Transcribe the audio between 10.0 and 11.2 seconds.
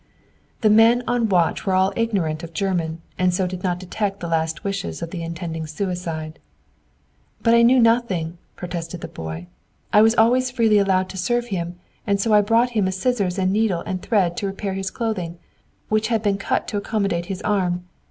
was always freely allowed to